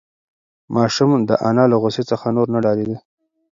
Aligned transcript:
ماشوم 0.75 1.11
د 1.29 1.31
انا 1.49 1.65
له 1.71 1.75
غوسې 1.81 2.03
څخه 2.11 2.25
نور 2.35 2.47
نه 2.53 2.59
ډارېده. 2.63 2.97